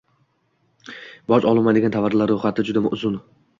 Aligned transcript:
Boj 1.33 1.45
olinmaydigan 1.53 1.95
tovarlar 1.99 2.35
ro'yxati 2.35 2.69
juda 2.73 2.87
uzun 3.01 3.25